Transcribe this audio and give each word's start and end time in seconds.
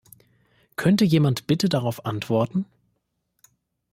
Könnte 0.77 1.05
jemand 1.05 1.45
bitte 1.45 1.69
darauf 1.69 2.07
antworten? 2.07 2.65